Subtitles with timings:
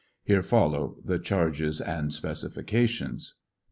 [0.23, 3.35] [Here follow the charges and specifications.